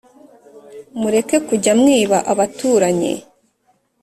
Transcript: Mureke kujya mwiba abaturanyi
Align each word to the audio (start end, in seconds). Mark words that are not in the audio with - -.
Mureke 0.99 1.37
kujya 1.47 1.73
mwiba 1.79 2.17
abaturanyi 2.31 3.13